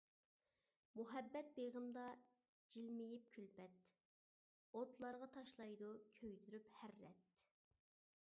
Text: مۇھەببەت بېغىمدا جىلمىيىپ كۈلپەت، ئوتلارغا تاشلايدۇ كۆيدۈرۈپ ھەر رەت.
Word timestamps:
مۇھەببەت 0.99 1.51
بېغىمدا 1.57 2.05
جىلمىيىپ 2.75 3.27
كۈلپەت، 3.35 3.77
ئوتلارغا 4.79 5.27
تاشلايدۇ 5.37 5.91
كۆيدۈرۈپ 6.21 6.73
ھەر 6.79 6.97
رەت. 7.05 7.29